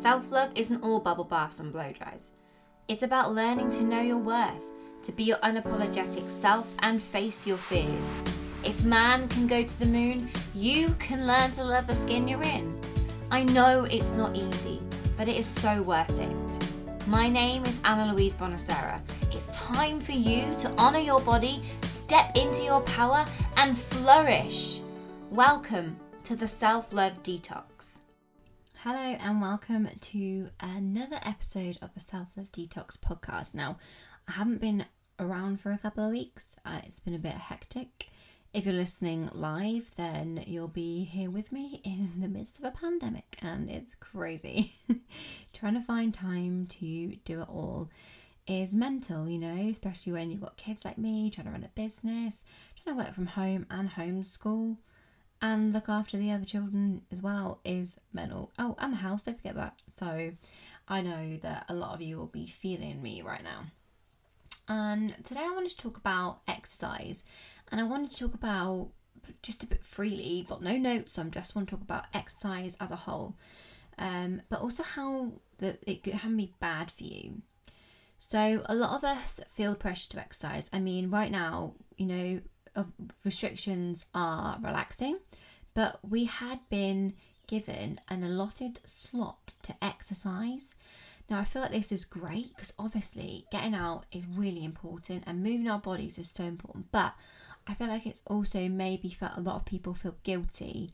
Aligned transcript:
Self 0.00 0.32
love 0.32 0.50
isn't 0.54 0.82
all 0.82 0.98
bubble 0.98 1.24
baths 1.24 1.60
and 1.60 1.70
blow 1.70 1.92
dries. 1.92 2.30
It's 2.88 3.02
about 3.02 3.34
learning 3.34 3.68
to 3.72 3.84
know 3.84 4.00
your 4.00 4.16
worth, 4.16 4.64
to 5.02 5.12
be 5.12 5.24
your 5.24 5.36
unapologetic 5.38 6.30
self 6.30 6.66
and 6.78 7.02
face 7.02 7.46
your 7.46 7.58
fears. 7.58 8.22
If 8.64 8.82
man 8.82 9.28
can 9.28 9.46
go 9.46 9.62
to 9.62 9.78
the 9.78 9.84
moon, 9.84 10.30
you 10.54 10.96
can 10.98 11.26
learn 11.26 11.50
to 11.50 11.64
love 11.64 11.86
the 11.86 11.94
skin 11.94 12.26
you're 12.26 12.42
in. 12.42 12.80
I 13.30 13.44
know 13.44 13.84
it's 13.90 14.14
not 14.14 14.34
easy, 14.34 14.80
but 15.18 15.28
it 15.28 15.36
is 15.36 15.46
so 15.46 15.82
worth 15.82 16.18
it. 16.18 17.06
My 17.06 17.28
name 17.28 17.66
is 17.66 17.78
Anna 17.84 18.14
Louise 18.14 18.32
Bonacera. 18.32 19.02
It's 19.30 19.54
time 19.54 20.00
for 20.00 20.12
you 20.12 20.54
to 20.60 20.70
honour 20.78 21.00
your 21.00 21.20
body, 21.20 21.62
step 21.82 22.34
into 22.38 22.62
your 22.62 22.80
power, 22.82 23.26
and 23.58 23.76
flourish. 23.76 24.80
Welcome 25.30 25.98
to 26.24 26.36
the 26.36 26.48
Self 26.48 26.94
Love 26.94 27.22
Detox. 27.22 27.79
Hello, 28.82 28.96
and 28.96 29.42
welcome 29.42 29.90
to 30.00 30.48
another 30.58 31.20
episode 31.22 31.76
of 31.82 31.92
the 31.92 32.00
Self 32.00 32.28
Love 32.34 32.50
Detox 32.50 32.98
podcast. 32.98 33.54
Now, 33.54 33.76
I 34.26 34.32
haven't 34.32 34.62
been 34.62 34.86
around 35.18 35.60
for 35.60 35.70
a 35.70 35.76
couple 35.76 36.02
of 36.02 36.10
weeks, 36.10 36.56
uh, 36.64 36.80
it's 36.84 36.98
been 36.98 37.12
a 37.12 37.18
bit 37.18 37.34
hectic. 37.34 38.08
If 38.54 38.64
you're 38.64 38.72
listening 38.72 39.28
live, 39.34 39.90
then 39.98 40.44
you'll 40.46 40.66
be 40.66 41.04
here 41.04 41.28
with 41.30 41.52
me 41.52 41.82
in 41.84 42.22
the 42.22 42.28
midst 42.28 42.58
of 42.58 42.64
a 42.64 42.70
pandemic, 42.70 43.36
and 43.42 43.68
it's 43.68 43.94
crazy. 43.96 44.72
Trying 45.52 45.74
to 45.74 45.82
find 45.82 46.14
time 46.14 46.66
to 46.78 47.16
do 47.26 47.42
it 47.42 47.48
all 47.50 47.90
is 48.46 48.72
mental, 48.72 49.28
you 49.28 49.38
know, 49.38 49.68
especially 49.68 50.14
when 50.14 50.30
you've 50.30 50.40
got 50.40 50.56
kids 50.56 50.86
like 50.86 50.96
me, 50.96 51.28
trying 51.28 51.48
to 51.48 51.52
run 51.52 51.64
a 51.64 51.80
business, 51.80 52.44
trying 52.82 52.96
to 52.96 53.04
work 53.04 53.14
from 53.14 53.26
home 53.26 53.66
and 53.68 53.90
homeschool 53.90 54.78
and 55.42 55.72
look 55.72 55.88
after 55.88 56.16
the 56.16 56.30
other 56.30 56.44
children 56.44 57.02
as 57.10 57.22
well 57.22 57.60
is 57.64 57.98
mental. 58.12 58.52
Oh, 58.58 58.76
and 58.78 58.92
the 58.92 58.98
house, 58.98 59.22
don't 59.22 59.36
forget 59.36 59.54
that. 59.54 59.80
So 59.96 60.32
I 60.88 61.00
know 61.00 61.38
that 61.42 61.66
a 61.68 61.74
lot 61.74 61.94
of 61.94 62.02
you 62.02 62.18
will 62.18 62.26
be 62.26 62.46
feeling 62.46 63.02
me 63.02 63.22
right 63.22 63.42
now. 63.42 63.64
And 64.68 65.16
today 65.24 65.40
I 65.40 65.54
wanted 65.54 65.70
to 65.70 65.76
talk 65.76 65.96
about 65.96 66.40
exercise 66.46 67.24
and 67.70 67.80
I 67.80 67.84
wanted 67.84 68.10
to 68.12 68.18
talk 68.18 68.34
about 68.34 68.90
just 69.42 69.62
a 69.62 69.66
bit 69.66 69.84
freely, 69.84 70.44
got 70.48 70.62
no 70.62 70.76
notes, 70.76 71.12
so 71.12 71.22
I 71.22 71.26
just 71.26 71.54
want 71.54 71.68
to 71.68 71.76
talk 71.76 71.82
about 71.82 72.06
exercise 72.14 72.76
as 72.80 72.90
a 72.90 72.96
whole. 72.96 73.36
Um, 73.98 74.42
but 74.48 74.60
also 74.60 74.82
how 74.82 75.32
that 75.58 75.82
it 75.86 76.02
can 76.02 76.36
be 76.36 76.54
bad 76.60 76.90
for 76.90 77.04
you. 77.04 77.42
So 78.18 78.62
a 78.66 78.74
lot 78.74 78.96
of 78.96 79.04
us 79.04 79.40
feel 79.52 79.74
pressure 79.74 80.10
to 80.10 80.20
exercise. 80.20 80.68
I 80.72 80.78
mean, 80.78 81.10
right 81.10 81.30
now, 81.30 81.74
you 81.96 82.06
know, 82.06 82.40
restrictions 83.24 84.06
are 84.14 84.58
relaxing, 84.62 85.18
but 85.74 85.98
we 86.08 86.24
had 86.24 86.60
been 86.68 87.14
given 87.46 88.00
an 88.08 88.22
allotted 88.22 88.80
slot 88.86 89.54
to 89.62 89.74
exercise. 89.82 90.74
Now, 91.28 91.38
I 91.38 91.44
feel 91.44 91.62
like 91.62 91.72
this 91.72 91.92
is 91.92 92.04
great 92.04 92.54
because 92.54 92.72
obviously 92.78 93.46
getting 93.52 93.74
out 93.74 94.04
is 94.12 94.24
really 94.26 94.64
important 94.64 95.24
and 95.26 95.42
moving 95.42 95.68
our 95.68 95.78
bodies 95.78 96.18
is 96.18 96.30
so 96.30 96.44
important, 96.44 96.86
but 96.90 97.14
I 97.66 97.74
feel 97.74 97.88
like 97.88 98.06
it's 98.06 98.22
also 98.26 98.68
maybe 98.68 99.10
felt 99.10 99.36
a 99.36 99.40
lot 99.40 99.56
of 99.56 99.64
people 99.64 99.94
feel 99.94 100.16
guilty 100.24 100.92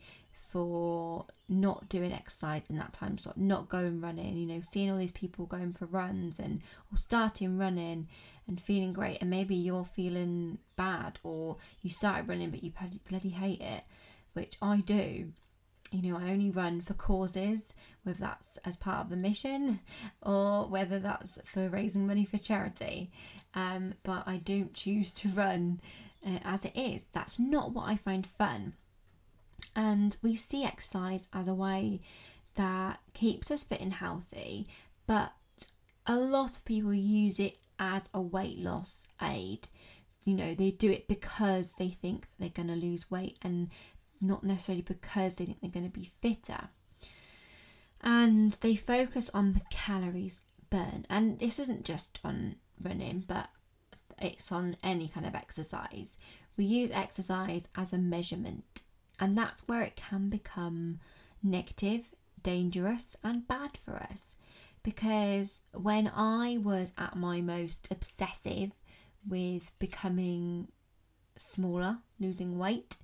for 0.50 1.27
not 1.48 1.89
doing 1.89 2.12
exercise 2.12 2.62
in 2.69 2.77
that 2.77 2.92
time 2.92 3.19
slot, 3.19 3.39
not 3.39 3.69
going 3.69 4.00
running, 4.00 4.36
you 4.36 4.47
know, 4.47 4.61
seeing 4.62 4.91
all 4.91 4.98
these 4.98 5.12
people 5.12 5.47
going 5.47 5.72
for 5.72 5.86
runs 5.86 6.39
and 6.39 6.61
or 6.92 6.97
starting 6.97 7.58
running 7.58 8.08
and 8.48 8.61
feeling 8.61 8.92
great, 8.92 9.19
and 9.20 9.30
maybe 9.30 9.55
you're 9.55 9.84
feeling 9.84 10.58
bad 10.77 11.19
or 11.22 11.56
you 11.83 11.91
started 11.91 12.28
running 12.28 12.50
but 12.50 12.62
you 12.62 12.70
bloody, 12.70 13.00
bloody 13.08 13.28
hate 13.30 13.61
it, 13.61 13.84
which 14.34 14.56
I 14.62 14.78
do. 14.78 15.33
You 15.92 16.02
know, 16.02 16.19
I 16.19 16.33
only 16.33 16.50
run 16.50 16.80
for 16.80 16.94
causes, 16.94 17.72
whether 18.02 18.19
that's 18.19 18.58
as 18.64 18.77
part 18.77 19.05
of 19.05 19.11
the 19.11 19.17
mission 19.17 19.80
or 20.22 20.67
whether 20.67 20.98
that's 20.98 21.39
for 21.44 21.69
raising 21.69 22.06
money 22.06 22.24
for 22.24 22.39
charity. 22.39 23.11
Um, 23.55 23.94
but 24.02 24.24
I 24.27 24.39
don't 24.39 24.74
choose 24.74 25.12
to 25.14 25.28
run 25.34 25.80
uh, 26.27 26.39
as 26.44 26.64
it 26.64 26.77
is. 26.77 27.02
That's 27.13 27.39
not 27.39 27.73
what 27.73 27.89
I 27.89 27.96
find 27.96 28.27
fun. 28.27 28.74
And 29.74 30.17
we 30.22 30.36
see 30.36 30.64
exercise 30.64 31.28
as 31.33 31.48
a 31.48 31.55
way 31.55 32.00
that 32.55 33.00
keeps 33.14 33.50
us 33.50 33.64
fit 33.64 33.80
and 33.80 33.92
healthy, 33.92 34.67
but 35.06 35.33
a 36.06 36.17
lot 36.17 36.56
of 36.56 36.64
people 36.64 36.94
use 36.94 37.39
it 37.39 37.58
as 37.78 38.08
a 38.14 38.20
weight 38.20 38.58
loss 38.58 39.06
aid. 39.22 39.68
You 40.24 40.34
know, 40.34 40.55
they 40.55 40.70
do 40.70 40.90
it 40.90 41.08
because 41.08 41.74
they 41.74 41.90
think 41.90 42.27
they're 42.39 42.48
going 42.48 42.68
to 42.68 42.74
lose 42.74 43.11
weight 43.11 43.39
and 43.42 43.68
not 44.20 44.42
necessarily 44.42 44.83
because 44.83 45.34
they 45.34 45.45
think 45.45 45.61
they're 45.61 45.70
going 45.70 45.90
to 45.90 45.98
be 45.98 46.12
fitter. 46.20 46.68
And 48.00 48.52
they 48.52 48.77
focus 48.77 49.30
on 49.34 49.52
the 49.52 49.62
calories 49.70 50.40
burn. 50.70 51.06
And 51.11 51.39
this 51.39 51.58
isn't 51.58 51.84
just 51.84 52.18
on 52.24 52.56
running, 52.83 53.24
but 53.27 53.48
it's 54.20 54.50
on 54.50 54.77
any 54.83 55.08
kind 55.08 55.27
of 55.27 55.34
exercise. 55.34 56.16
We 56.56 56.64
use 56.64 56.90
exercise 56.92 57.68
as 57.77 57.92
a 57.92 57.98
measurement 57.98 58.83
and 59.18 59.36
that's 59.36 59.66
where 59.66 59.82
it 59.82 59.96
can 59.96 60.28
become 60.28 61.00
negative, 61.42 62.14
dangerous, 62.42 63.16
and 63.22 63.46
bad 63.48 63.78
for 63.84 63.96
us. 63.96 64.36
Because 64.82 65.60
when 65.72 66.10
I 66.14 66.58
was 66.62 66.92
at 66.96 67.16
my 67.16 67.40
most 67.40 67.88
obsessive 67.90 68.70
with 69.28 69.72
becoming 69.78 70.68
smaller, 71.36 71.98
losing 72.20 72.58
weight, 72.58 72.96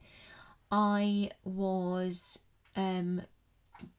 I 0.71 1.31
was 1.45 2.39
um, 2.77 3.23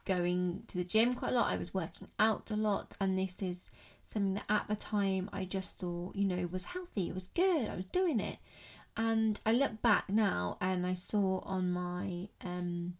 going 0.06 0.64
to 0.68 0.78
the 0.78 0.84
gym 0.84 1.14
quite 1.14 1.32
a 1.32 1.36
lot. 1.36 1.52
I 1.52 1.58
was 1.58 1.74
working 1.74 2.08
out 2.20 2.52
a 2.52 2.56
lot, 2.56 2.96
and 3.00 3.18
this 3.18 3.42
is 3.42 3.70
something 4.06 4.36
that 4.36 4.46
at 4.50 4.68
the 4.68 4.76
time 4.76 5.30
I 5.34 5.46
just 5.46 5.80
thought, 5.80 6.16
you 6.16 6.26
know, 6.26 6.48
was 6.52 6.66
healthy, 6.66 7.10
it 7.10 7.16
was 7.16 7.28
good, 7.30 7.70
I 7.70 7.76
was 7.76 7.86
doing 7.86 8.20
it. 8.20 8.38
And 8.96 9.40
I 9.46 9.52
look 9.52 9.82
back 9.82 10.10
now 10.10 10.58
and 10.62 10.86
I 10.86 10.94
saw 10.94 11.40
on 11.40 11.72
my 11.72 12.30
um 12.42 12.96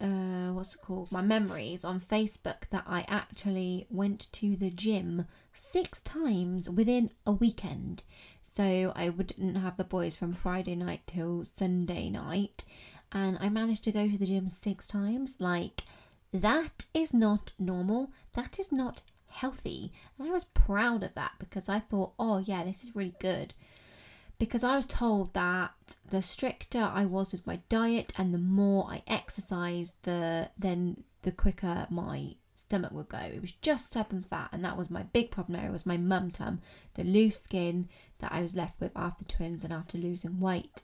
uh 0.00 0.52
what's 0.52 0.74
it 0.74 0.80
called? 0.80 1.12
My 1.12 1.20
memories 1.20 1.84
on 1.84 2.00
Facebook 2.00 2.68
that 2.70 2.84
I 2.86 3.04
actually 3.08 3.86
went 3.90 4.32
to 4.32 4.56
the 4.56 4.70
gym 4.70 5.26
six 5.52 6.00
times 6.02 6.70
within 6.70 7.10
a 7.26 7.32
weekend. 7.32 8.04
So 8.54 8.92
I 8.96 9.10
wouldn't 9.10 9.58
have 9.58 9.76
the 9.76 9.84
boys 9.84 10.16
from 10.16 10.32
Friday 10.32 10.74
night 10.74 11.02
till 11.06 11.44
Sunday 11.44 12.08
night. 12.08 12.64
And 13.12 13.38
I 13.40 13.48
managed 13.48 13.84
to 13.84 13.92
go 13.92 14.08
to 14.08 14.18
the 14.18 14.26
gym 14.26 14.48
six 14.48 14.86
times. 14.86 15.36
Like, 15.38 15.82
that 16.32 16.86
is 16.94 17.12
not 17.12 17.52
normal. 17.58 18.12
That 18.32 18.58
is 18.58 18.72
not 18.72 19.02
healthy. 19.28 19.92
And 20.18 20.28
I 20.28 20.32
was 20.32 20.44
proud 20.44 21.02
of 21.02 21.14
that 21.14 21.32
because 21.38 21.68
I 21.68 21.78
thought, 21.80 22.12
oh, 22.18 22.38
yeah, 22.38 22.64
this 22.64 22.82
is 22.82 22.94
really 22.94 23.14
good 23.20 23.54
because 24.40 24.64
I 24.64 24.74
was 24.74 24.86
told 24.86 25.34
that 25.34 25.74
the 26.08 26.22
stricter 26.22 26.80
I 26.80 27.04
was 27.04 27.30
with 27.30 27.46
my 27.46 27.60
diet 27.68 28.14
and 28.16 28.32
the 28.32 28.38
more 28.38 28.86
I 28.88 29.02
exercised, 29.06 29.96
the 30.04 30.48
then 30.58 31.04
the 31.22 31.30
quicker 31.30 31.86
my 31.90 32.36
stomach 32.56 32.90
would 32.92 33.10
go. 33.10 33.18
It 33.18 33.42
was 33.42 33.52
just 33.52 33.88
stubborn 33.88 34.22
fat, 34.22 34.48
and 34.50 34.64
that 34.64 34.78
was 34.78 34.88
my 34.88 35.02
big 35.02 35.30
problem 35.30 35.60
area 35.60 35.70
was 35.70 35.84
my 35.84 35.98
mum 35.98 36.30
tum, 36.30 36.62
the 36.94 37.04
loose 37.04 37.38
skin 37.38 37.90
that 38.20 38.32
I 38.32 38.40
was 38.40 38.56
left 38.56 38.80
with 38.80 38.92
after 38.96 39.26
twins 39.26 39.62
and 39.62 39.74
after 39.74 39.98
losing 39.98 40.40
weight. 40.40 40.82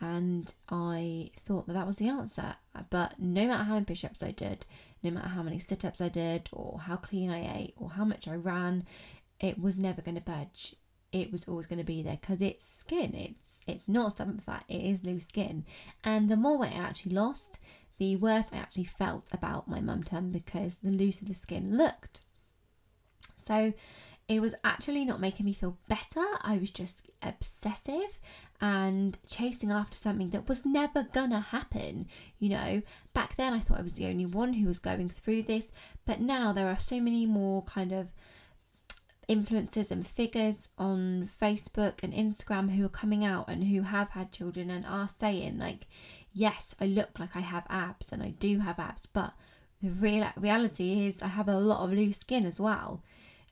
And 0.00 0.52
I 0.70 1.32
thought 1.44 1.66
that 1.66 1.74
that 1.74 1.86
was 1.86 1.96
the 1.96 2.08
answer. 2.08 2.56
But 2.88 3.20
no 3.20 3.46
matter 3.46 3.64
how 3.64 3.74
many 3.74 3.84
push 3.84 4.06
ups 4.06 4.22
I 4.22 4.30
did, 4.30 4.64
no 5.02 5.10
matter 5.10 5.28
how 5.28 5.42
many 5.42 5.58
sit 5.58 5.84
ups 5.84 6.00
I 6.00 6.08
did, 6.08 6.48
or 6.50 6.80
how 6.80 6.96
clean 6.96 7.30
I 7.30 7.58
ate, 7.58 7.74
or 7.76 7.90
how 7.90 8.06
much 8.06 8.26
I 8.26 8.36
ran, 8.36 8.86
it 9.38 9.60
was 9.60 9.76
never 9.78 10.00
going 10.00 10.14
to 10.14 10.22
budge 10.22 10.74
it 11.12 11.32
was 11.32 11.44
always 11.46 11.66
going 11.66 11.78
to 11.78 11.84
be 11.84 12.02
there 12.02 12.18
because 12.20 12.42
it's 12.42 12.66
skin. 12.66 13.14
It's 13.14 13.62
it's 13.66 13.88
not 13.88 14.12
stomach 14.12 14.42
fat. 14.42 14.64
It 14.68 14.82
is 14.82 15.04
loose 15.04 15.26
skin, 15.26 15.64
and 16.04 16.28
the 16.28 16.36
more 16.36 16.58
weight 16.58 16.72
I 16.72 16.78
actually 16.78 17.14
lost, 17.14 17.58
the 17.98 18.16
worse 18.16 18.50
I 18.52 18.56
actually 18.56 18.84
felt 18.84 19.26
about 19.32 19.68
my 19.68 19.80
mum 19.80 20.02
tum 20.02 20.30
because 20.30 20.78
the 20.78 20.90
looser 20.90 21.24
the 21.24 21.34
skin 21.34 21.76
looked. 21.76 22.20
So 23.36 23.72
it 24.28 24.40
was 24.40 24.54
actually 24.64 25.04
not 25.04 25.20
making 25.20 25.46
me 25.46 25.52
feel 25.52 25.78
better. 25.88 26.24
I 26.42 26.58
was 26.58 26.70
just 26.70 27.08
obsessive 27.22 28.18
and 28.60 29.16
chasing 29.28 29.70
after 29.70 29.96
something 29.96 30.30
that 30.30 30.48
was 30.48 30.66
never 30.66 31.04
gonna 31.04 31.40
happen. 31.40 32.08
You 32.38 32.50
know, 32.50 32.82
back 33.14 33.36
then 33.36 33.52
I 33.52 33.60
thought 33.60 33.78
I 33.78 33.82
was 33.82 33.94
the 33.94 34.06
only 34.06 34.26
one 34.26 34.52
who 34.52 34.66
was 34.66 34.78
going 34.80 35.10
through 35.10 35.44
this, 35.44 35.72
but 36.04 36.20
now 36.20 36.52
there 36.52 36.68
are 36.68 36.78
so 36.78 37.00
many 37.00 37.24
more 37.24 37.62
kind 37.62 37.92
of 37.92 38.08
influencers 39.28 39.90
and 39.90 40.06
figures 40.06 40.68
on 40.78 41.28
Facebook 41.40 42.02
and 42.02 42.12
Instagram 42.12 42.70
who 42.70 42.84
are 42.86 42.90
coming 42.90 43.24
out 43.24 43.48
and 43.48 43.64
who 43.64 43.82
have 43.82 44.10
had 44.10 44.32
children 44.32 44.70
and 44.70 44.86
are 44.86 45.08
saying 45.08 45.58
like, 45.58 45.86
yes, 46.32 46.74
I 46.80 46.86
look 46.86 47.18
like 47.18 47.34
I 47.34 47.40
have 47.40 47.66
abs 47.68 48.12
and 48.12 48.22
I 48.22 48.30
do 48.30 48.60
have 48.60 48.78
abs, 48.78 49.06
but 49.12 49.32
the 49.82 49.90
real 49.90 50.28
reality 50.36 51.06
is 51.06 51.22
I 51.22 51.28
have 51.28 51.48
a 51.48 51.58
lot 51.58 51.84
of 51.84 51.92
loose 51.92 52.18
skin 52.18 52.46
as 52.46 52.60
well. 52.60 53.02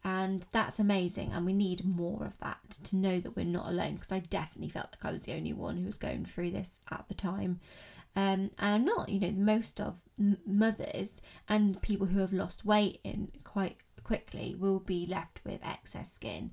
And 0.06 0.44
that's 0.52 0.78
amazing, 0.78 1.32
and 1.32 1.46
we 1.46 1.54
need 1.54 1.82
more 1.82 2.26
of 2.26 2.38
that 2.40 2.58
to 2.84 2.96
know 2.96 3.20
that 3.20 3.36
we're 3.36 3.46
not 3.46 3.70
alone. 3.70 3.94
Because 3.94 4.12
I 4.12 4.18
definitely 4.18 4.68
felt 4.68 4.88
like 4.92 5.02
I 5.02 5.12
was 5.12 5.22
the 5.22 5.32
only 5.32 5.54
one 5.54 5.78
who 5.78 5.86
was 5.86 5.96
going 5.96 6.26
through 6.26 6.50
this 6.50 6.76
at 6.90 7.06
the 7.08 7.14
time. 7.14 7.60
Um, 8.14 8.50
and 8.58 8.74
I'm 8.74 8.84
not, 8.84 9.08
you 9.08 9.18
know, 9.18 9.30
most 9.30 9.80
of 9.80 9.96
mothers 10.46 11.22
and 11.48 11.80
people 11.80 12.06
who 12.06 12.18
have 12.18 12.34
lost 12.34 12.66
weight 12.66 13.00
in 13.02 13.32
quite 13.44 13.78
quickly 14.04 14.54
will 14.58 14.78
be 14.78 15.06
left 15.06 15.40
with 15.44 15.64
excess 15.64 16.12
skin 16.12 16.52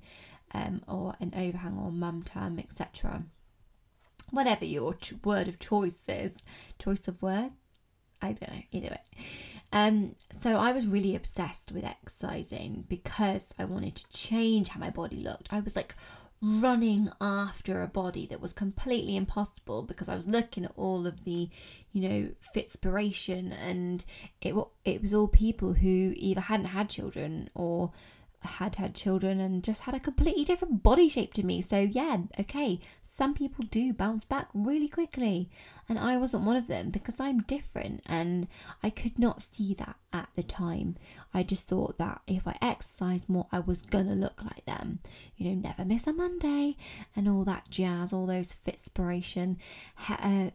um, 0.52 0.82
or 0.88 1.14
an 1.20 1.32
overhang 1.36 1.78
or 1.78 1.92
mum 1.92 2.22
tum, 2.22 2.58
etc. 2.58 3.24
Whatever 4.30 4.64
your 4.64 4.96
word 5.24 5.48
of 5.48 5.58
choice 5.58 6.04
is, 6.08 6.42
choice 6.78 7.06
of 7.08 7.22
word, 7.22 7.52
I 8.20 8.32
don't 8.32 8.50
know, 8.50 8.62
either 8.70 8.88
way. 8.88 9.24
Um, 9.72 10.14
so 10.32 10.56
I 10.56 10.72
was 10.72 10.86
really 10.86 11.16
obsessed 11.16 11.72
with 11.72 11.84
exercising 11.84 12.84
because 12.88 13.54
I 13.58 13.64
wanted 13.64 13.96
to 13.96 14.08
change 14.10 14.68
how 14.68 14.80
my 14.80 14.90
body 14.90 15.16
looked. 15.16 15.52
I 15.52 15.60
was 15.60 15.76
like 15.76 15.94
running 16.42 17.08
after 17.20 17.82
a 17.82 17.86
body 17.86 18.26
that 18.26 18.40
was 18.40 18.52
completely 18.52 19.16
impossible 19.16 19.82
because 19.82 20.08
I 20.08 20.16
was 20.16 20.26
looking 20.26 20.64
at 20.64 20.72
all 20.76 21.06
of 21.06 21.24
the, 21.24 21.48
you 21.92 22.08
know, 22.08 22.28
fitspiration 22.54 23.52
and 23.52 24.04
it 24.40 24.54
it 24.84 25.00
was 25.00 25.14
all 25.14 25.28
people 25.28 25.72
who 25.72 26.12
either 26.16 26.40
hadn't 26.40 26.66
had 26.66 26.90
children 26.90 27.48
or 27.54 27.92
had 28.42 28.76
had 28.76 28.94
children 28.94 29.40
and 29.40 29.62
just 29.62 29.82
had 29.82 29.94
a 29.94 30.00
completely 30.00 30.44
different 30.44 30.82
body 30.82 31.08
shape 31.08 31.32
to 31.34 31.42
me. 31.42 31.62
So, 31.62 31.80
yeah, 31.80 32.18
okay, 32.38 32.80
some 33.04 33.34
people 33.34 33.64
do 33.70 33.92
bounce 33.92 34.24
back 34.24 34.48
really 34.54 34.88
quickly, 34.88 35.50
and 35.88 35.98
I 35.98 36.16
wasn't 36.16 36.44
one 36.44 36.56
of 36.56 36.66
them 36.66 36.90
because 36.90 37.20
I'm 37.20 37.42
different 37.42 38.02
and 38.06 38.48
I 38.82 38.90
could 38.90 39.18
not 39.18 39.42
see 39.42 39.74
that 39.74 39.96
at 40.12 40.28
the 40.34 40.42
time. 40.42 40.96
I 41.34 41.42
just 41.42 41.66
thought 41.66 41.98
that 41.98 42.22
if 42.26 42.46
I 42.46 42.56
exercised 42.62 43.28
more, 43.28 43.46
I 43.52 43.60
was 43.60 43.82
gonna 43.82 44.14
look 44.14 44.42
like 44.42 44.64
them. 44.64 45.00
You 45.36 45.50
know, 45.50 45.54
never 45.54 45.84
miss 45.84 46.06
a 46.06 46.12
Monday 46.12 46.76
and 47.14 47.28
all 47.28 47.44
that 47.44 47.70
jazz, 47.70 48.12
all 48.12 48.26
those 48.26 48.56
fitspiration. 48.66 49.56
He- 50.06 50.14
uh, 50.14 50.50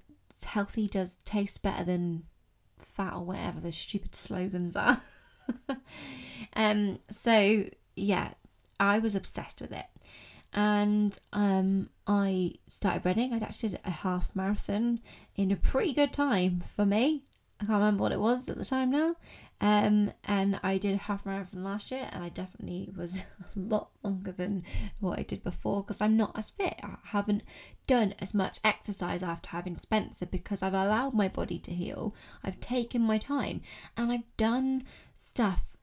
healthy 0.46 0.88
does 0.88 1.18
taste 1.26 1.62
better 1.62 1.84
than 1.84 2.24
fat 2.78 3.14
or 3.14 3.24
whatever 3.24 3.60
the 3.60 3.72
stupid 3.72 4.16
slogans 4.16 4.76
are. 4.76 5.02
um, 6.56 7.00
so 7.12 7.66
yeah, 7.96 8.32
I 8.80 9.00
was 9.00 9.16
obsessed 9.16 9.62
with 9.62 9.72
it. 9.72 9.86
And 10.54 11.18
um, 11.34 11.90
I 12.08 12.54
started 12.68 13.06
running. 13.06 13.34
I'd 13.34 13.44
actually 13.44 13.70
did 13.70 13.80
a 13.84 13.92
half 13.92 14.36
marathon 14.36 15.02
in 15.36 15.52
a 15.52 15.56
pretty 15.56 15.94
good 15.94 16.14
time 16.14 16.64
for 16.76 16.86
me. 16.86 17.24
I 17.60 17.66
can't 17.66 17.80
remember 17.80 18.04
what 18.04 18.12
it 18.12 18.20
was 18.20 18.48
at 18.48 18.58
the 18.58 18.66
time 18.66 18.92
now. 18.92 19.16
Um, 19.60 20.14
and 20.24 20.60
I 20.62 20.78
did 20.78 20.94
a 20.94 20.98
half 20.98 21.26
marathon 21.26 21.64
last 21.64 21.90
year, 21.90 22.08
and 22.12 22.24
I 22.24 22.30
definitely 22.30 22.92
was 22.96 23.24
a 23.56 23.60
lot 23.60 23.90
longer 24.04 24.32
than 24.32 24.64
what 25.00 25.18
I 25.18 25.24
did 25.24 25.44
before 25.44 25.82
because 25.82 26.00
I'm 26.00 26.16
not 26.16 26.38
as 26.38 26.52
fit. 26.52 26.76
I 26.84 26.98
haven't 27.06 27.42
done 27.88 28.14
as 28.20 28.34
much 28.36 28.60
exercise 28.64 29.24
after 29.24 29.50
having 29.50 29.78
Spencer 29.78 30.28
because 30.28 30.62
I've 30.62 30.74
allowed 30.74 31.16
my 31.16 31.28
body 31.28 31.58
to 31.60 31.72
heal. 31.72 32.14
I've 32.44 32.60
taken 32.60 33.02
my 33.02 33.18
time, 33.18 33.62
and 33.96 34.12
I've 34.12 34.38
done 34.38 34.84
stuff 35.16 35.77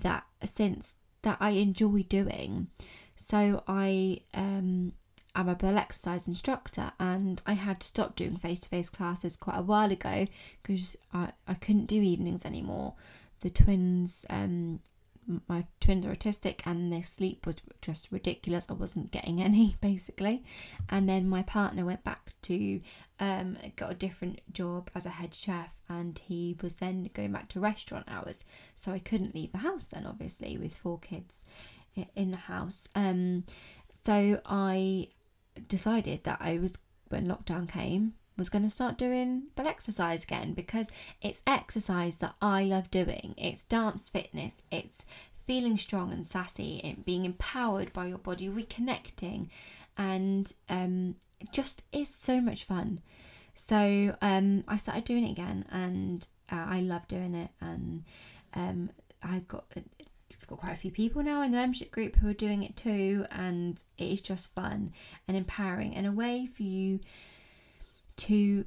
that 0.00 0.24
since 0.44 0.94
that 1.22 1.38
I 1.40 1.50
enjoy 1.50 2.02
doing. 2.04 2.68
So 3.16 3.62
I 3.68 4.20
um 4.34 4.92
I'm 5.34 5.48
a 5.48 5.54
Burlexercise 5.54 6.28
instructor 6.28 6.92
and 7.00 7.40
I 7.46 7.54
had 7.54 7.80
to 7.80 7.86
stop 7.86 8.16
doing 8.16 8.36
face 8.36 8.60
to 8.60 8.68
face 8.68 8.90
classes 8.90 9.36
quite 9.36 9.58
a 9.58 9.62
while 9.62 9.90
ago 9.90 10.26
because 10.62 10.96
I, 11.12 11.32
I 11.48 11.54
couldn't 11.54 11.86
do 11.86 12.02
evenings 12.02 12.44
anymore. 12.44 12.94
The 13.40 13.50
twins, 13.50 14.26
um, 14.28 14.80
my 15.48 15.64
twins 15.80 16.04
are 16.04 16.14
autistic 16.14 16.60
and 16.66 16.92
their 16.92 17.02
sleep 17.02 17.46
was 17.46 17.56
just 17.80 18.10
ridiculous. 18.10 18.66
I 18.68 18.74
wasn't 18.74 19.10
getting 19.10 19.42
any 19.42 19.76
basically. 19.80 20.44
And 20.88 21.08
then 21.08 21.28
my 21.28 21.42
partner 21.42 21.84
went 21.84 22.04
back 22.04 22.32
to 22.42 22.80
um, 23.20 23.56
got 23.76 23.92
a 23.92 23.94
different 23.94 24.40
job 24.52 24.90
as 24.94 25.06
a 25.06 25.10
head 25.10 25.34
chef 25.34 25.74
and 25.88 26.18
he 26.18 26.56
was 26.62 26.74
then 26.74 27.10
going 27.14 27.32
back 27.32 27.48
to 27.50 27.60
restaurant 27.60 28.06
hours. 28.08 28.44
So 28.74 28.92
I 28.92 28.98
couldn't 28.98 29.34
leave 29.34 29.52
the 29.52 29.58
house 29.58 29.86
then, 29.86 30.06
obviously, 30.06 30.58
with 30.58 30.74
four 30.74 30.98
kids 30.98 31.42
in 32.16 32.30
the 32.30 32.36
house. 32.36 32.88
Um, 32.94 33.44
so 34.04 34.40
I 34.46 35.08
decided 35.68 36.24
that 36.24 36.38
I 36.40 36.58
was 36.58 36.74
when 37.08 37.26
lockdown 37.26 37.68
came 37.68 38.14
was 38.36 38.48
going 38.48 38.64
to 38.64 38.70
start 38.70 38.98
doing 38.98 39.44
Burlexercise 39.56 40.24
again 40.24 40.52
because 40.54 40.88
it's 41.20 41.42
exercise 41.46 42.16
that 42.16 42.34
I 42.40 42.64
love 42.64 42.90
doing. 42.90 43.34
It's 43.36 43.64
dance 43.64 44.08
fitness. 44.08 44.62
It's 44.70 45.04
feeling 45.46 45.76
strong 45.76 46.12
and 46.12 46.26
sassy 46.26 46.80
and 46.82 47.04
being 47.04 47.24
empowered 47.24 47.92
by 47.92 48.06
your 48.06 48.18
body, 48.18 48.48
reconnecting, 48.48 49.48
and 49.96 50.52
um, 50.68 51.16
it 51.40 51.52
just 51.52 51.82
is 51.92 52.08
so 52.08 52.40
much 52.40 52.64
fun. 52.64 53.00
So 53.54 54.16
um, 54.22 54.64
I 54.66 54.76
started 54.76 55.04
doing 55.04 55.26
it 55.26 55.32
again, 55.32 55.64
and 55.70 56.26
uh, 56.50 56.64
I 56.68 56.80
love 56.80 57.06
doing 57.08 57.34
it. 57.34 57.50
And 57.60 58.04
um, 58.54 58.90
I've 59.22 59.46
got 59.48 59.64
got 60.52 60.60
quite 60.60 60.72
a 60.72 60.76
few 60.76 60.90
people 60.90 61.22
now 61.22 61.42
in 61.42 61.50
the 61.50 61.56
membership 61.56 61.90
group 61.90 62.16
who 62.16 62.28
are 62.28 62.34
doing 62.34 62.62
it 62.62 62.76
too, 62.76 63.26
and 63.30 63.82
it 63.98 64.04
is 64.04 64.20
just 64.20 64.54
fun 64.54 64.92
and 65.26 65.36
empowering 65.36 65.94
and 65.94 66.06
a 66.06 66.12
way 66.12 66.46
for 66.46 66.62
you 66.62 67.00
to 68.16 68.64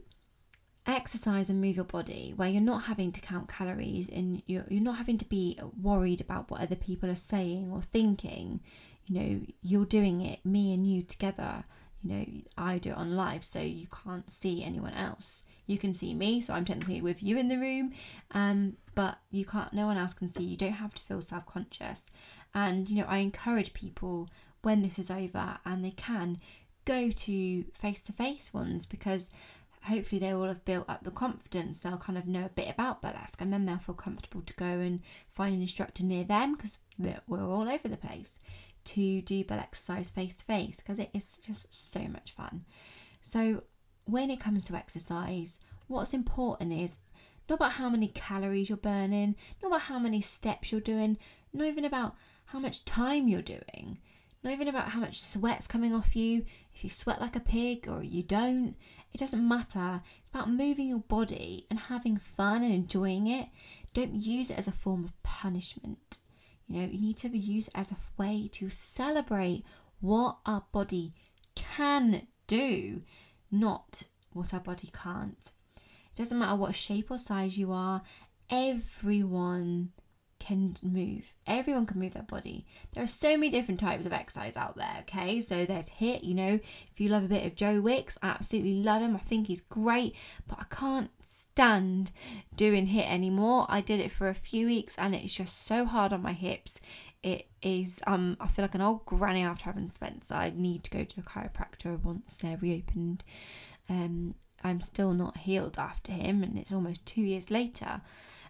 exercise 0.87 1.49
and 1.49 1.59
move 1.59 1.75
your 1.75 1.85
body 1.85 2.33
where 2.35 2.49
you're 2.49 2.61
not 2.61 2.83
having 2.83 3.11
to 3.11 3.21
count 3.21 3.49
calories 3.49 4.07
and 4.09 4.41
you're, 4.45 4.65
you're 4.69 4.83
not 4.83 4.97
having 4.97 5.17
to 5.17 5.25
be 5.25 5.59
worried 5.81 6.21
about 6.21 6.49
what 6.49 6.61
other 6.61 6.75
people 6.75 7.09
are 7.09 7.15
saying 7.15 7.71
or 7.71 7.81
thinking. 7.81 8.59
You 9.05 9.19
know 9.19 9.41
you're 9.61 9.85
doing 9.85 10.21
it 10.21 10.45
me 10.45 10.73
and 10.73 10.89
you 10.89 11.03
together. 11.03 11.63
You 12.03 12.11
know 12.13 12.25
i 12.57 12.77
do 12.77 12.91
it 12.91 12.97
on 12.97 13.15
live 13.15 13.43
so 13.43 13.59
you 13.59 13.87
can't 14.03 14.29
see 14.29 14.63
anyone 14.63 14.93
else. 14.93 15.43
You 15.65 15.77
can 15.77 15.93
see 15.93 16.13
me 16.13 16.41
so 16.41 16.53
i'm 16.53 16.65
technically 16.65 17.01
with 17.01 17.23
you 17.23 17.37
in 17.37 17.47
the 17.47 17.57
room 17.57 17.93
um 18.31 18.77
but 18.93 19.17
you 19.31 19.45
can't 19.45 19.73
no 19.73 19.87
one 19.87 19.97
else 19.97 20.13
can 20.13 20.29
see. 20.29 20.43
You 20.43 20.57
don't 20.57 20.73
have 20.73 20.93
to 20.93 21.01
feel 21.01 21.21
self-conscious. 21.21 22.05
And 22.53 22.89
you 22.89 22.97
know 22.97 23.07
i 23.07 23.17
encourage 23.19 23.73
people 23.73 24.29
when 24.61 24.81
this 24.81 24.97
is 24.97 25.11
over 25.11 25.59
and 25.65 25.85
they 25.85 25.91
can 25.91 26.39
go 26.85 27.09
to 27.09 27.63
face-to-face 27.73 28.53
ones 28.53 28.85
because 28.85 29.29
hopefully 29.83 30.19
they 30.19 30.33
will 30.33 30.47
have 30.47 30.65
built 30.65 30.89
up 30.89 31.03
the 31.03 31.11
confidence. 31.11 31.79
They'll 31.79 31.97
kind 31.97 32.17
of 32.17 32.27
know 32.27 32.45
a 32.45 32.49
bit 32.49 32.69
about 32.69 33.01
burlesque. 33.01 33.41
And 33.41 33.51
then 33.51 33.65
they'll 33.65 33.77
feel 33.77 33.95
comfortable 33.95 34.41
to 34.41 34.53
go 34.53 34.65
and 34.65 35.01
find 35.33 35.53
an 35.55 35.61
instructor 35.61 36.03
near 36.03 36.23
them 36.23 36.55
because 36.55 36.77
we're 36.97 37.43
all 37.43 37.69
over 37.69 37.87
the 37.87 37.97
place 37.97 38.39
to 38.85 39.21
do 39.21 39.43
Burlexercise 39.43 40.11
face 40.11 40.35
to 40.35 40.45
face 40.45 40.77
because 40.77 40.99
it 40.99 41.09
is 41.13 41.37
just 41.45 41.91
so 41.91 42.01
much 42.01 42.31
fun. 42.31 42.63
So 43.21 43.63
when 44.05 44.29
it 44.29 44.39
comes 44.39 44.63
to 44.65 44.75
exercise 44.75 45.57
what's 45.87 46.13
important 46.13 46.71
is 46.71 46.97
not 47.49 47.55
about 47.55 47.73
how 47.73 47.89
many 47.89 48.07
calories 48.09 48.69
you're 48.69 48.77
burning, 48.77 49.35
not 49.61 49.69
about 49.69 49.81
how 49.81 49.99
many 49.99 50.21
steps 50.21 50.71
you're 50.71 50.81
doing, 50.81 51.17
not 51.53 51.67
even 51.67 51.85
about 51.85 52.15
how 52.45 52.59
much 52.59 52.85
time 52.85 53.27
you're 53.27 53.41
doing, 53.41 53.99
not 54.45 54.53
even 54.53 54.67
about 54.67 54.89
how 54.89 54.99
much 54.99 55.21
sweat's 55.21 55.65
coming 55.65 55.93
off 55.93 56.15
you, 56.15 56.45
if 56.73 56.83
you 56.83 56.89
sweat 56.89 57.19
like 57.19 57.35
a 57.35 57.39
pig 57.39 57.87
or 57.89 58.03
you 58.03 58.21
don't. 58.21 58.75
It 59.11 59.17
doesn't 59.17 59.47
matter. 59.47 60.01
It's 60.21 60.29
about 60.29 60.51
moving 60.51 60.87
your 60.87 60.99
body 60.99 61.65
and 61.69 61.79
having 61.79 62.17
fun 62.17 62.61
and 62.63 62.71
enjoying 62.71 63.25
it. 63.25 63.47
Don't 63.95 64.13
use 64.13 64.51
it 64.51 64.57
as 64.59 64.67
a 64.67 64.71
form 64.71 65.03
of 65.03 65.23
punishment. 65.23 66.19
You 66.67 66.81
know, 66.81 66.87
you 66.87 67.01
need 67.01 67.17
to 67.17 67.35
use 67.35 67.67
it 67.67 67.73
as 67.75 67.91
a 67.91 67.97
way 68.17 68.47
to 68.53 68.69
celebrate 68.69 69.63
what 69.99 70.37
our 70.45 70.63
body 70.71 71.13
can 71.55 72.27
do, 72.45 73.01
not 73.49 74.03
what 74.33 74.53
our 74.53 74.59
body 74.59 74.91
can't. 74.93 75.51
It 75.75 76.17
doesn't 76.17 76.37
matter 76.37 76.55
what 76.55 76.75
shape 76.75 77.09
or 77.09 77.17
size 77.17 77.57
you 77.57 77.71
are, 77.71 78.03
everyone 78.49 79.91
can 80.45 80.75
move. 80.83 81.33
Everyone 81.47 81.85
can 81.85 81.99
move 81.99 82.13
their 82.13 82.23
body. 82.23 82.65
There 82.93 83.03
are 83.03 83.07
so 83.07 83.37
many 83.37 83.49
different 83.49 83.79
types 83.79 84.05
of 84.05 84.13
exercise 84.13 84.55
out 84.55 84.75
there, 84.75 84.97
okay? 85.01 85.41
So 85.41 85.65
there's 85.65 85.89
HIIT, 85.89 86.23
you 86.23 86.33
know, 86.35 86.59
if 86.91 86.99
you 86.99 87.09
love 87.09 87.23
a 87.23 87.27
bit 87.27 87.45
of 87.45 87.55
Joe 87.55 87.81
Wicks, 87.81 88.17
I 88.21 88.27
absolutely 88.29 88.75
love 88.75 89.01
him. 89.01 89.15
I 89.15 89.19
think 89.19 89.47
he's 89.47 89.61
great, 89.61 90.15
but 90.47 90.59
I 90.59 90.65
can't 90.69 91.09
stand 91.19 92.11
doing 92.55 92.87
HIIT 92.87 93.09
anymore. 93.09 93.65
I 93.69 93.81
did 93.81 93.99
it 93.99 94.11
for 94.11 94.29
a 94.29 94.35
few 94.35 94.67
weeks 94.67 94.95
and 94.97 95.15
it's 95.15 95.33
just 95.33 95.65
so 95.65 95.85
hard 95.85 96.13
on 96.13 96.21
my 96.21 96.33
hips. 96.33 96.79
It 97.23 97.47
is 97.63 98.01
um 98.05 98.37
I 98.39 98.47
feel 98.47 98.63
like 98.63 98.75
an 98.75 98.81
old 98.81 99.05
granny 99.05 99.41
after 99.41 99.65
having 99.65 99.89
Spencer. 99.89 100.35
I 100.35 100.53
need 100.55 100.83
to 100.83 100.91
go 100.91 101.03
to 101.03 101.19
a 101.21 101.23
chiropractor 101.23 101.99
once 102.03 102.37
they're 102.37 102.57
reopened. 102.57 103.23
Um 103.89 104.35
I'm 104.63 104.81
still 104.81 105.13
not 105.13 105.37
healed 105.37 105.77
after 105.77 106.11
him, 106.11 106.41
and 106.41 106.57
it's 106.57 106.73
almost 106.73 107.05
two 107.05 107.21
years 107.21 107.51
later. 107.51 108.01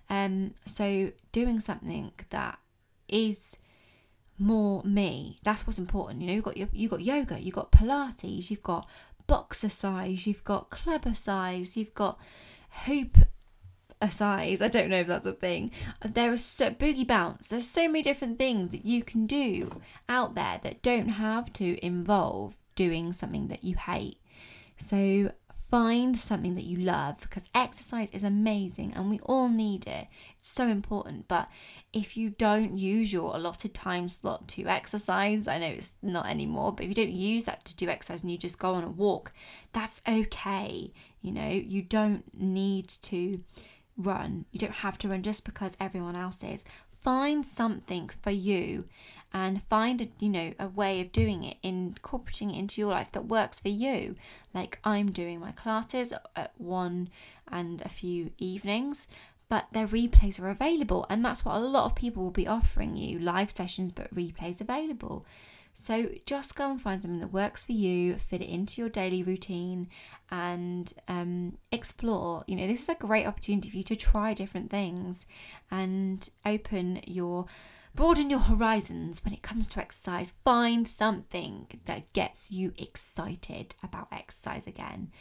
Um, 0.10 0.54
so 0.66 1.12
doing 1.32 1.60
something 1.60 2.12
that 2.30 2.60
is 3.08 3.58
more 4.38 4.84
me, 4.84 5.40
that's 5.44 5.66
what's 5.66 5.80
important. 5.80 6.22
You 6.22 6.28
know, 6.28 6.34
you've 6.34 6.44
got 6.44 6.58
your, 6.58 6.70
you've 6.72 6.92
got 6.92 7.02
yoga, 7.02 7.40
you've 7.40 7.56
got 7.56 7.72
Pilates, 7.72 8.50
you've 8.50 8.64
got 8.64 8.88
boxercise, 9.28 10.28
you've 10.28 10.44
got 10.44 10.70
clubbercise, 10.70 11.76
you've 11.76 11.94
got 11.94 12.20
hoop 12.86 13.18
a 14.02 14.12
size. 14.12 14.62
I 14.62 14.68
don't 14.68 14.90
know 14.90 15.00
if 15.00 15.08
that's 15.08 15.26
a 15.26 15.34
thing. 15.34 15.72
There 16.04 16.32
are 16.32 16.38
so 16.38 16.70
boogie 16.70 17.08
bounce. 17.08 17.48
There's 17.48 17.68
so 17.68 17.88
many 17.88 18.02
different 18.02 18.38
things 18.38 18.72
that 18.72 18.86
you 18.86 19.04
can 19.04 19.26
do 19.26 19.82
out 20.10 20.36
there 20.36 20.60
that 20.64 20.82
don't 20.82 21.10
have 21.10 21.52
to 21.54 21.84
involve 21.86 22.56
doing 22.76 23.14
something 23.14 23.48
that 23.48 23.64
you 23.64 23.76
hate. 23.76 24.20
So 24.78 25.32
find 25.76 26.18
something 26.18 26.56
that 26.56 26.64
you 26.64 26.78
love 26.78 27.18
because 27.20 27.50
exercise 27.54 28.10
is 28.12 28.24
amazing 28.24 28.94
and 28.96 29.10
we 29.10 29.20
all 29.24 29.50
need 29.50 29.86
it. 29.86 30.08
It's 30.38 30.48
so 30.48 30.68
important. 30.68 31.28
But 31.28 31.50
if 31.92 32.16
you 32.16 32.30
don't 32.30 32.78
use 32.78 33.12
your 33.12 33.36
allotted 33.36 33.74
time 33.74 34.08
slot 34.08 34.48
to 34.48 34.68
exercise, 34.68 35.50
I 35.50 35.58
know 35.58 35.68
it's 35.68 35.96
not 36.02 36.28
anymore, 36.28 36.72
but 36.72 36.86
if 36.86 36.88
you 36.88 36.96
don't 36.96 37.12
use 37.12 37.44
that 37.44 37.66
to 37.66 37.76
do 37.76 37.90
exercise 37.90 38.22
and 38.22 38.32
you 38.32 38.38
just 38.38 38.58
go 38.58 38.74
on 38.76 38.86
a 38.86 38.90
walk, 38.90 39.34
that's 39.74 40.02
okay. 40.08 40.94
You 41.22 41.34
know, 41.34 41.50
you 41.50 41.82
don't 41.82 42.24
need 42.34 42.88
to 43.02 43.44
run. 43.98 44.46
You 44.54 44.60
don't 44.60 44.72
have 44.72 44.98
to 45.00 45.10
run 45.10 45.24
just 45.24 45.44
because 45.44 45.76
everyone 45.82 46.16
else 46.16 46.42
is. 46.42 46.64
Find 47.02 47.46
something 47.46 48.10
for 48.22 48.32
you 48.32 48.86
and 49.36 49.62
find 49.64 50.02
a 50.02 50.08
you 50.20 50.30
know 50.30 50.54
a 50.58 50.68
way 50.70 51.02
of 51.02 51.12
doing 51.12 51.44
it 51.44 51.58
incorporating 51.62 52.52
it 52.52 52.58
into 52.58 52.80
your 52.80 52.90
life 52.90 53.12
that 53.12 53.28
works 53.28 53.60
for 53.60 53.68
you. 53.68 54.16
Like 54.54 54.80
i'm 54.84 55.12
doing 55.12 55.40
my 55.40 55.52
classes 55.52 56.14
at 56.36 56.54
one 56.58 57.10
and 57.50 57.82
a 57.82 57.90
few 57.90 58.32
evenings 58.38 59.08
but 59.50 59.68
their 59.74 59.88
replays 59.88 60.40
are 60.40 60.50
available 60.50 61.06
and 61.10 61.24
that's 61.24 61.44
what 61.44 61.58
a 61.58 61.60
lot 61.60 61.84
of 61.84 61.96
people 61.96 62.24
will 62.24 62.32
be 62.32 62.48
offering 62.48 62.96
you 62.96 63.20
live 63.20 63.52
sessions 63.52 63.92
but 63.92 64.16
replays 64.16 64.62
available. 64.62 65.26
So 65.78 66.10
just 66.26 66.56
go 66.56 66.72
and 66.72 66.82
find 66.82 67.02
something 67.02 67.20
that 67.20 67.34
works 67.34 67.66
for 67.66 67.74
you 67.74 68.16
fit 68.16 68.42
it 68.42 68.50
into 68.50 68.82
your 68.82 68.90
daily 68.90 69.22
routine 69.22 69.90
and 70.32 70.92
um, 71.10 71.58
explore. 71.74 72.46
You 72.48 72.56
know 72.56 72.68
this 72.68 72.84
is 72.84 72.90
a 72.90 72.96
great 72.96 73.28
opportunity 73.28 73.70
for 73.70 73.76
you 73.76 73.84
to 73.84 73.98
try 73.98 74.34
different 74.34 74.70
things 74.72 75.26
and 75.70 76.28
open 76.46 77.02
your 77.06 77.48
broaden 77.96 78.30
your 78.30 78.40
horizons 78.40 79.24
when 79.24 79.34
it 79.34 79.42
comes 79.42 79.70
to 79.70 79.80
exercise. 79.80 80.34
Find 80.44 80.88
something 80.88 81.68
that 81.86 82.12
gets 82.14 82.52
you 82.52 82.74
excited 82.78 83.76
about 83.84 84.08
exercise 84.12 84.68
again. 84.68 85.12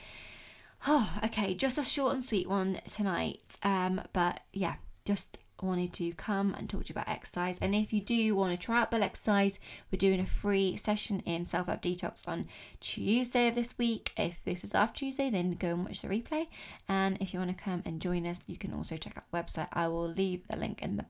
Oh, 0.86 1.18
okay, 1.24 1.54
just 1.54 1.78
a 1.78 1.84
short 1.84 2.14
and 2.14 2.24
sweet 2.24 2.48
one 2.48 2.80
tonight. 2.90 3.56
Um, 3.62 4.02
but 4.12 4.40
yeah, 4.52 4.74
just 5.04 5.38
wanted 5.62 5.92
to 5.94 6.12
come 6.14 6.54
and 6.54 6.68
talk 6.68 6.84
to 6.84 6.88
you 6.88 6.92
about 6.94 7.08
exercise. 7.08 7.58
And 7.60 7.74
if 7.74 7.92
you 7.92 8.00
do 8.00 8.34
want 8.34 8.58
to 8.58 8.66
try 8.66 8.82
out 8.82 8.90
Burlexercise, 8.90 9.58
we're 9.90 9.98
doing 9.98 10.20
a 10.20 10.26
free 10.26 10.76
session 10.76 11.20
in 11.20 11.46
Self 11.46 11.68
Love 11.68 11.80
Detox 11.80 12.26
on 12.26 12.48
Tuesday 12.80 13.48
of 13.48 13.54
this 13.54 13.78
week. 13.78 14.12
If 14.16 14.44
this 14.44 14.64
is 14.64 14.74
after 14.74 14.98
Tuesday, 14.98 15.30
then 15.30 15.52
go 15.52 15.68
and 15.68 15.84
watch 15.84 16.02
the 16.02 16.08
replay. 16.08 16.48
And 16.88 17.16
if 17.20 17.32
you 17.32 17.38
want 17.38 17.56
to 17.56 17.64
come 17.64 17.82
and 17.86 18.02
join 18.02 18.26
us, 18.26 18.42
you 18.46 18.56
can 18.58 18.74
also 18.74 18.96
check 18.96 19.16
out 19.16 19.24
the 19.30 19.38
website. 19.38 19.68
I 19.72 19.88
will 19.88 20.08
leave 20.08 20.46
the 20.48 20.56
link 20.56 20.82
in 20.82 20.96
the 20.96 21.06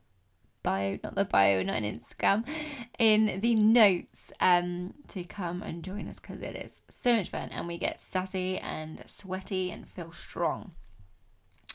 bio, 0.65 0.99
not 1.05 1.15
the 1.15 1.25
bio, 1.25 1.63
not 1.63 1.77
in 1.77 2.01
Instagram, 2.01 2.45
in 2.99 3.39
the 3.39 3.55
notes 3.55 4.33
um, 4.41 4.95
to 5.09 5.23
come 5.23 5.63
and 5.63 5.85
join 5.85 6.09
us 6.09 6.19
because 6.19 6.43
it 6.43 6.57
is 6.57 6.83
so 6.89 7.15
much 7.15 7.29
fun 7.29 7.51
and 7.51 7.69
we 7.69 7.79
get 7.79 8.01
sassy 8.01 8.59
and 8.59 9.05
sweaty 9.07 9.71
and 9.71 9.87
feel 9.87 10.11
strong. 10.11 10.73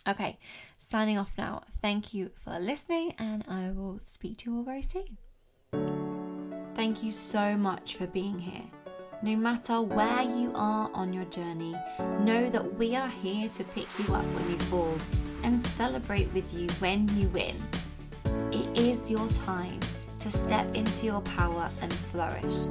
Okay, 0.05 0.37
signing 0.77 1.17
off 1.17 1.31
now. 1.37 1.61
Thank 1.81 2.13
you 2.13 2.31
for 2.35 2.59
listening 2.59 3.13
and 3.17 3.45
I 3.47 3.71
will 3.71 3.99
speak 4.03 4.39
to 4.39 4.51
you 4.51 4.57
all 4.57 4.63
very 4.63 4.81
soon. 4.81 5.17
Thank 6.75 7.03
you 7.03 7.11
so 7.11 7.55
much 7.55 7.95
for 7.95 8.07
being 8.07 8.39
here. 8.39 8.63
No 9.21 9.35
matter 9.35 9.81
where 9.81 10.21
you 10.21 10.51
are 10.55 10.89
on 10.93 11.11
your 11.11 11.25
journey, 11.25 11.75
know 12.21 12.49
that 12.49 12.75
we 12.75 12.95
are 12.95 13.09
here 13.09 13.49
to 13.49 13.63
pick 13.65 13.87
you 13.99 14.13
up 14.13 14.23
when 14.23 14.49
you 14.49 14.57
fall 14.59 14.97
and 15.43 15.65
celebrate 15.67 16.33
with 16.33 16.51
you 16.53 16.67
when 16.79 17.07
you 17.17 17.27
win. 17.29 17.55
It 18.51 18.79
is 18.79 19.09
your 19.09 19.27
time 19.45 19.79
to 20.19 20.31
step 20.31 20.73
into 20.75 21.05
your 21.05 21.21
power 21.21 21.69
and 21.81 21.93
flourish. 21.93 22.67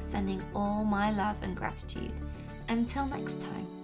Sending 0.00 0.42
all 0.54 0.84
my 0.84 1.10
love 1.10 1.36
and 1.42 1.56
gratitude. 1.56 2.12
Until 2.68 3.06
next 3.06 3.42
time. 3.42 3.81